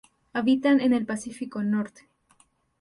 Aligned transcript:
Habitan 0.33 0.81
en 0.81 0.93
el 0.93 1.05
Pacífico 1.05 1.61
Norte. 1.61 2.07